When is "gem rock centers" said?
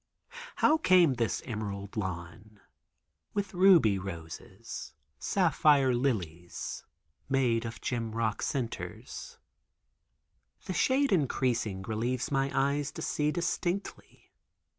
7.81-9.37